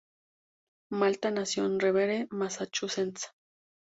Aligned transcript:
Malta 0.89 1.29
nació 1.29 1.67
en 1.67 1.79
Revere, 1.79 2.27
Massachusetts. 2.31 3.35